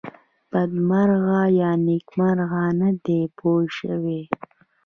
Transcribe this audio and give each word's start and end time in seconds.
بدمرغه 0.51 1.39
یا 1.59 1.71
نېکمرغه 1.85 2.63
نه 2.79 2.89
دی 3.03 3.21
پوه 3.37 3.61
شوې!. 3.77 4.21